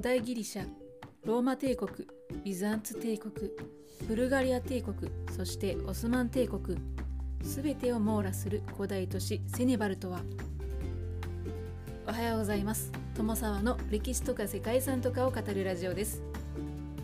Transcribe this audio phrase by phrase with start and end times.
[0.00, 0.66] 古代ギリシャ
[1.26, 2.08] ローマ帝国
[2.42, 3.34] ビザンツ帝国
[4.08, 4.96] ブルガリア帝国
[5.36, 6.78] そしてオスマン帝国
[7.42, 10.22] すべてを網羅する古代都市セネバルとは。
[12.08, 12.90] おはようございます。
[13.14, 16.22] 友沢の歴史とか世界遺産とかを語るラジオです。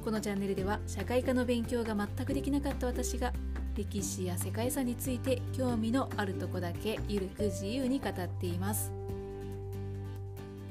[0.02, 3.34] このチャンネルでは社会科の勉強が全くできなかった私が
[3.76, 8.90] 歴史や世界遺産について興味のあるとこだけゆるく自由に語っています。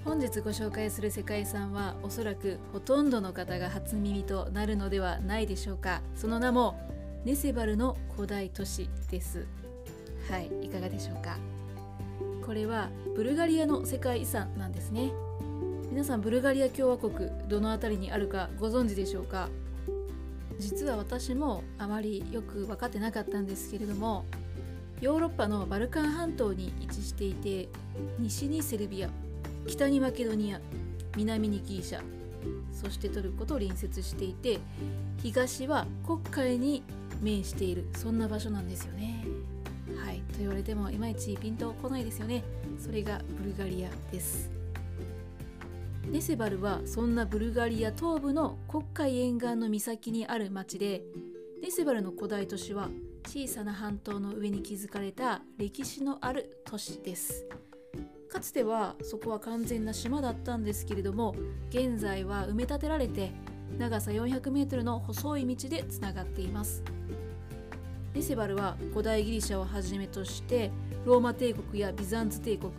[0.05, 6.03] 本日ご紹介する世界遺産はおそらくほとんどの方が初耳となるのではないでしょうか。
[6.15, 6.79] その名も
[7.25, 9.47] ネセバルの古代都市です。
[10.29, 11.37] はいいかがでしょうか。
[12.45, 15.11] これはブルガリアの世界遺産なんですね。
[15.89, 19.49] 皆さんブルガリア共和国どの辺りにあるかご存知でしょうか？
[20.59, 24.23] 実は私もあまりよく分かってなかったんですけれども
[25.01, 27.69] ヨーロッパのバルカン半島に位置していて
[28.19, 29.09] 西にセルビア
[29.67, 30.61] 北にマケドニア
[31.15, 32.01] 南にギリシャ
[32.71, 34.59] そしてトルコと隣接していて
[35.21, 36.83] 東は黒海に
[37.21, 39.25] 面しているそんな場所なんですよね。
[39.95, 42.43] はいと言われてもいまいちピンとこないですよね。
[42.77, 44.51] それがブルガリアです。
[46.07, 51.01] ネセバルはそんなブルガリア東部の黒海沿岸の岬にある町で
[51.63, 52.89] ネセバルの古代都市は
[53.25, 57.47] 小さな半島の上に築かれた歴史のある都市です。
[58.35, 61.33] かつてはそこは完全な島だったんですけれども
[61.69, 63.31] 現在は埋め立てられて
[63.77, 66.83] 長さ 400m の細い道でつながっています。
[68.13, 70.69] ネセバルは古代ギリシャをはじめとして
[71.05, 72.73] ローマ帝国やビザンツ帝国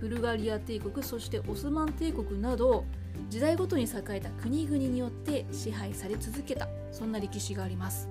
[0.00, 2.84] ブルガリア帝国そしてオスマン帝国など
[3.30, 6.68] 時代ごとに栄えた国々によって支配され続けた。
[6.92, 8.10] そんな歴史があります。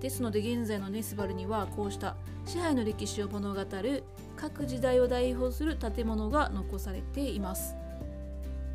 [0.00, 4.04] ですので現在のネスバルにはこうした支配の歴史を物語る
[4.40, 7.74] 各時代を代表する建物が残されています。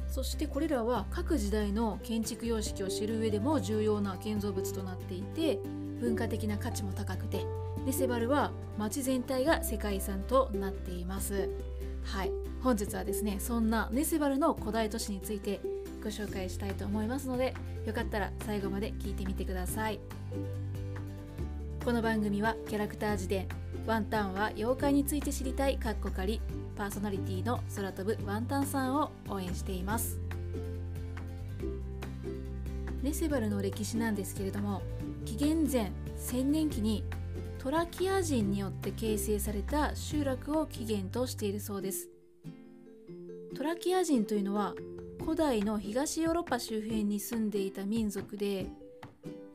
[0.07, 5.57] そしてこれらは各時代の建築様式を知る上でも重要な建造物となっていて
[5.99, 7.43] 文化的な価値も高くて
[7.83, 11.49] ネセバルは街全体が世界遺産となっています。
[12.03, 12.31] はい。
[12.61, 15.59] 本日はですねそんなネセバルの古代都市について
[16.03, 17.53] ご紹介したいと思いますので
[17.85, 19.99] よかったら最後まで聞いてみてください。
[21.83, 23.45] この番組はキャラクター辞典
[23.85, 26.39] ワンタンは妖怪について知りたいカッコ仮
[26.77, 30.17] パーソナリティの空飛ぶワンタンさんを応援しています。
[33.01, 34.81] ネセバルの歴史なんですけれども
[35.25, 37.03] 紀元前1000年期に
[37.59, 42.07] トラキア人によって形成された集落を起源としているそうです。
[43.57, 44.73] トラキア人というのは
[45.19, 48.67] 古代の東ヨーロッパ周辺に住んでいた民族で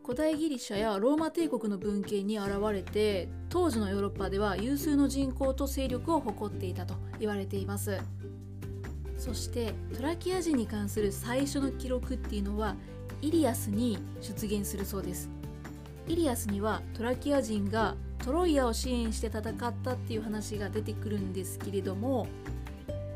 [0.09, 8.01] 古代ギリシャやローマ帝国の文献に現れて当時のヨーロッパでは有数の人口と勢力を誇っていたと言われています。
[9.19, 12.75] そしてトラキア人に関する最初の記録っていうのは
[13.21, 15.29] イリアスに出現するそうです。
[16.07, 22.29] イリアスにはトラキア人がトロイアを支援して戦ったっていう話が出てくるんですけれども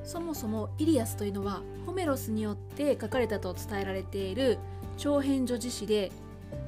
[0.04, 4.58] そもそもイリアスというのはホメロスによって書かれたと伝えられている
[4.98, 6.12] 長編女子詩で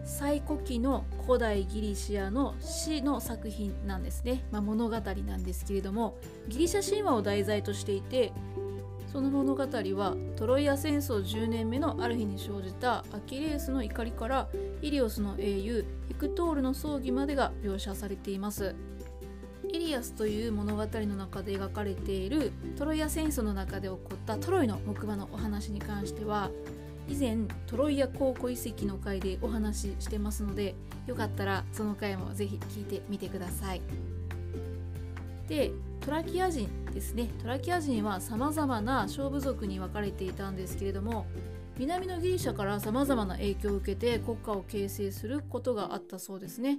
[0.04, 6.16] 最古期の古代ギリシアの詩の作品なんですね、まあ、物語なんですけれども
[6.48, 8.32] ギリシャ神話を題材としていて
[9.14, 14.48] その物語はトロイア戦争10年目のある日に生じたアキレウスの怒りから
[14.82, 18.74] イリオスの英雄ヘクトールの葬儀までが描写されています。
[19.72, 26.50] イリアスという物語の中で描かれているトロイア戦争の中で起こったトロイの木馬のお話に関しては
[27.09, 30.75] 以前トロイア考古遺跡の回でお話ししてますので
[31.06, 33.82] よかったらその回もぜひ聞いてみてください。
[35.48, 37.28] でトラキア人ですね。
[37.43, 41.26] トラキア人はさまざまな小部族に分かれていたんですけれども
[41.76, 46.78] 南のギリシャからさまざまな影響を受けて国家を形成することがあったそうですね。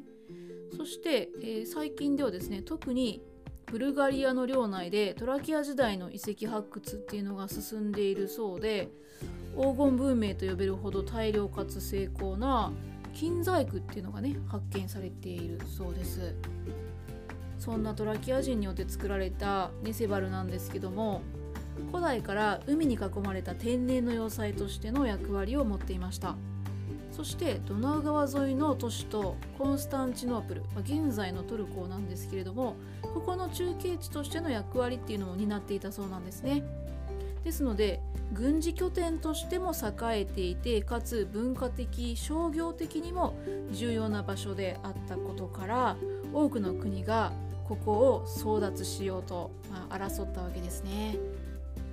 [0.76, 3.22] そして、えー、最近ではですね特に
[3.68, 8.90] ブルガリアの領内でトラキア時代の遺跡発掘っていうのが進んでいるそうで
[9.56, 12.72] 黄金文明と呼べるほど大量かつ精巧な
[13.14, 16.36] 金細工っていうのがね発見されているそうです。
[17.58, 21.22] そんなトラキア人によって作られたネセバルなんですけども
[21.90, 26.36] 古代から海に囲まれた天然の要塞としての役割を持っていました。
[27.12, 36.62] そしてドナウ川沿いの都市とコンスタンチノープル、ま、現在のトルコなんですけれどもここの中継地としての役割っていうのも担っていたそうなんですね。
[37.46, 38.02] ですので
[38.34, 43.36] 軍事拠点としても栄えていてかつ文化的商業的にも
[43.72, 45.96] 重要な場所であったことから
[46.34, 47.32] 多くの国が
[47.68, 51.18] ここを争奪しようと、まあ、争ったわけですね。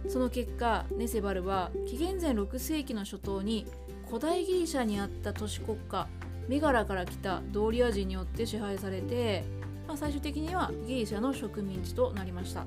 [0.09, 3.67] その結果ネセバルは紀元前6世紀の初頭に
[4.07, 6.09] 古代ギリシャにあった都市国家
[6.49, 9.45] メガラから来たドーリア人によって支配されて、
[9.87, 12.67] まあ、最終的にはギリシャの植民地となりました。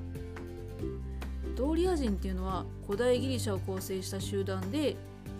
[1.56, 4.96] ドーリア人っていうのは古代ギリシャを構成した集団で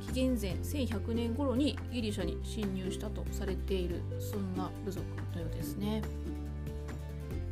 [0.07, 5.05] 紀元前1100年頃にギリシャに侵入したとされているそんな部族
[5.35, 6.03] のようですね。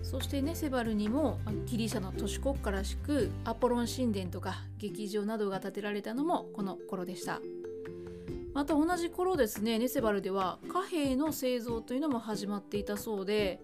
[0.02, 7.40] そしてネセバルにもギリシャの都市国家らしくアポロン神殿とか劇場などが建てられたのもこの頃でした。
[8.54, 13.60] また同じ頃ですねネセバルでは貨幣の製造というのも始まっていたそうで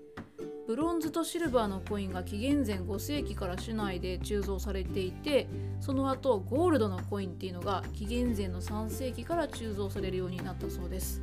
[0.71, 5.49] ブロンズとシルバーのコインが紀元前5世紀から市内で鋳造されていて
[5.81, 11.21] その後ゴールドのコインっていうのが紀元前の3世紀から鋳造されるようになったそうです。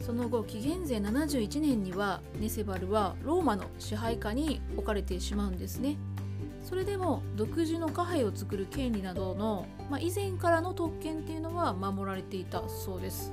[0.00, 5.96] その後紀元前71年にはネセバルはローマの支配下に置かれてしまうんですね。
[6.62, 13.32] それでも独自の貨幣を作る権利などの、まあ、以前からの特権っていうのは守られていたそうです。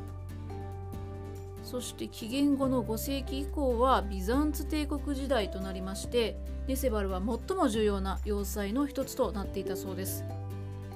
[1.75, 6.37] そして紀元後の5世紀以降はビザンツ帝国時代となりまして
[6.69, 10.23] ネセバルは最も重要な要塞の一つとなっていたそうです。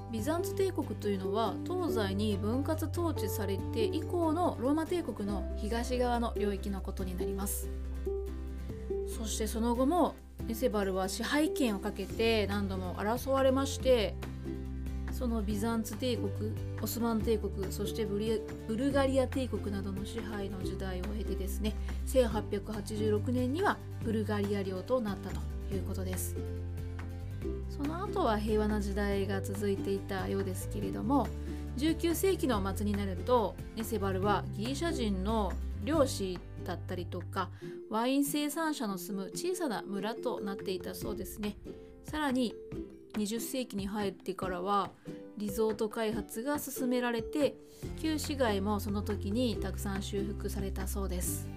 [0.10, 7.70] ビザンツ帝国というのは東西に分割統治されて以降のローマ帝国の東側の領域のことになります。
[9.06, 10.16] そしてその後も
[10.48, 14.16] ネセバルは支配権をかけて何度も争われまして
[15.20, 16.32] そのビザンツ帝国
[16.82, 18.18] オスマン帝国そしてブ
[18.78, 21.76] ルガリア帝国などの支配の時代を経てですね
[22.08, 26.38] 1886年にはブルガリア領となったということです。
[27.70, 31.28] その後は平和な時代が続いていたようですけれども
[31.78, 35.52] 19世紀の末になるとネセバルはギリシャ人の
[35.84, 37.50] 漁師だったりとか
[37.90, 41.58] ワイン生産者の住む小さな村となっていたそうですね。
[42.06, 42.56] さらに
[43.14, 44.92] 20世紀に入ってからは
[45.38, 47.56] リゾート開発が進められて
[48.02, 51.48] 旧市街もその時にたくさん修復されたそうです。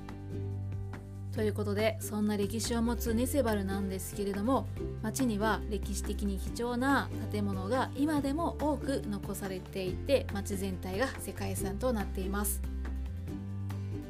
[1.34, 4.66] ということでそんな歴史を持つネセバルなんですけれども
[5.02, 12.60] 町には歴史的に貴重な建物が今でも多く残されていて町全体が世界遺産となっています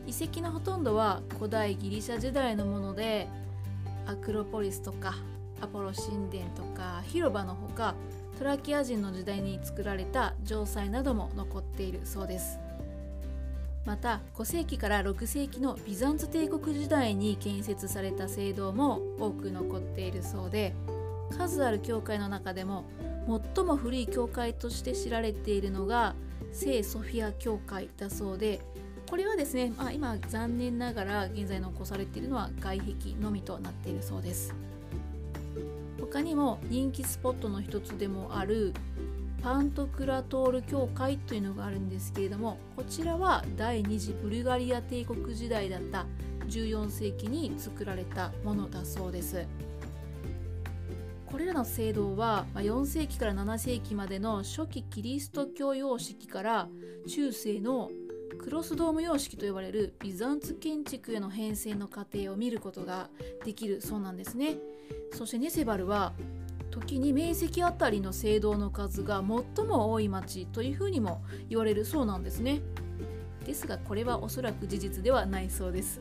[0.04, 3.28] 遺跡のほとんどは古代ギリシャ時代のもので
[4.06, 5.14] アクロポリスとか
[5.62, 7.94] アポロ神殿とか広場のほか
[8.38, 12.58] トラキア人の時代に作られた城塞なども残っているそうです
[13.84, 20.74] また5世紀から6世紀のビザンツ帝国時代に建設された聖堂も多く残っているそうで
[21.30, 22.84] 数ある教会の中でも
[23.54, 26.14] 最も古い教会として知られているのが
[26.52, 28.60] 聖ソフィア教会だそうで
[29.08, 34.54] これはですね、まあ、今残念ながら現在残されているのは外壁のみとなっているそうです。
[36.12, 38.74] 他にも人気スポットの一つでもある
[39.42, 46.04] パントクラトール教会というのがあるんですけれどもこちらは第二次ブルガリア帝国時代だった
[46.48, 49.46] 14世紀に作られたものだそうです。
[51.24, 56.68] これらの聖堂は4世紀から7世紀までの初期キリスト教様式から
[57.08, 57.90] 中世の
[58.38, 63.08] クロスドーム様式と呼ばれるビザンツ建築への変遷の過程を見ることが
[63.44, 64.56] できるそうなんですね。
[65.12, 66.12] そしてネセバルは
[66.70, 69.22] 時に面積あたりの聖堂の数が
[69.56, 72.60] 最も多い町というふうにも言われるそうなんですね。
[73.44, 76.00] ですがこれはおそらく事実ではないそうです。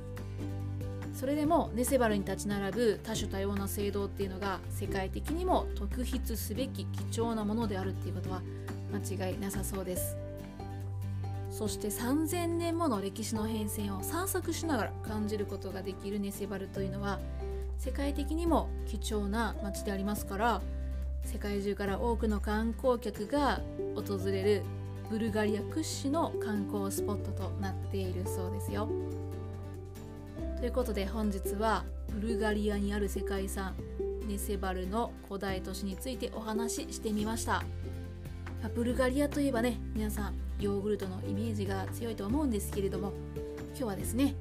[1.13, 8.41] それでもネセバルに立ち並ぶ多種多様な聖堂っていうのが世界的にも特筆すべき貴重なものであるっていうことは
[8.93, 10.30] 間違いなさそうです。
[11.51, 17.19] そして3000年もの歴史の変遷を散策しながら感じることができるネセバルというのは
[17.77, 20.61] 世界的にも貴重な街でありますから
[21.25, 23.61] 世界中から多くの観光客が
[23.95, 24.63] 訪れる
[25.09, 28.87] ブルガリア屈指の観光スポットとなっているそうですよ。
[30.57, 33.75] ということで本日はブルガリアにある世界遺産
[34.27, 37.63] ネセバルの古代都市についてお話ししてみました。
[38.69, 43.13] ブルガリアといえばね皆さんヨーグルトのイメージが強いと思うんですけれども
[43.69, 44.35] 今日はですね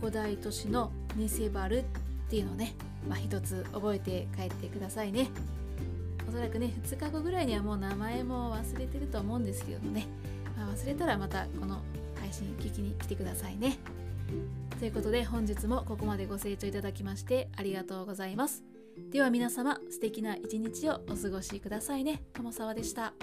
[0.00, 1.84] 古代都市のネセバルっ
[2.30, 2.74] ていうのをね、
[3.08, 5.28] まあ、一つ覚えて帰ってくださいね。
[6.28, 10.06] おそらくね2日後ぐらいにはもう名前も忘れてると思うんですけどもね、
[10.56, 11.80] まあ、忘れたらまたこの
[12.20, 13.78] 配信聞きに来てくださいね。
[14.78, 18.62] ということで本日もここまでご清聴いただきましてありがとうございます。
[19.10, 22.22] では皆様素敵な一日をお過ごしくださいね。
[22.34, 23.14] 友沢でした。